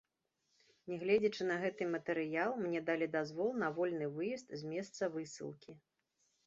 [0.91, 5.71] Нягледзячы на гэты матэрыял, мне далі дазвол на вольны выезд з месца высылкі.